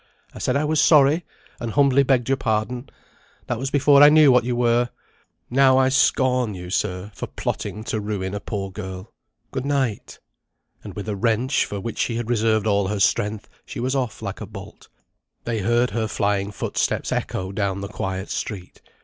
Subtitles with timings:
[0.33, 1.25] I said I was sorry,
[1.59, 2.89] and humbly begged your pardon;
[3.45, 4.89] that was before I knew what you were.
[5.51, 9.13] Now I scorn you, sir, for plotting to ruin a poor girl.
[9.51, 10.17] Good night."
[10.83, 14.23] And with a wrench, for which she had reserved all her strength, she was off
[14.23, 14.87] like a bolt.
[15.43, 18.81] They heard her flying footsteps echo down the quiet street.